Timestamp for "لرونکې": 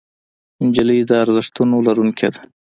1.87-2.27